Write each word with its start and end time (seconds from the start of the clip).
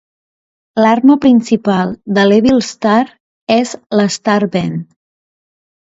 L'arma 0.83 1.17
principal 1.25 1.93
de 2.19 2.25
l'Evil 2.31 2.65
Star 2.71 2.99
és 3.61 3.79
la 4.01 4.11
"Starband". 4.21 4.85